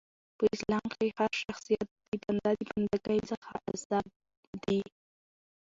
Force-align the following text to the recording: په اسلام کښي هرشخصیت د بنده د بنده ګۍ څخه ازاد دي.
په 0.37 0.43
اسلام 0.55 0.83
کښي 0.91 1.09
هرشخصیت 1.19 1.85
د 2.09 2.11
بنده 2.23 2.51
د 2.59 2.61
بنده 2.69 2.97
ګۍ 3.07 3.19
څخه 3.29 3.49
ازاد 3.73 4.05
دي. 4.63 4.79